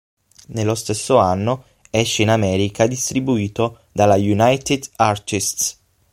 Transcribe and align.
Nello 0.47 0.73
stesso 0.73 1.17
anno 1.17 1.65
esce 1.91 2.23
in 2.23 2.29
America, 2.29 2.87
distribuito 2.87 3.81
dalla 3.91 4.15
United 4.15 4.89
Artists. 4.95 5.77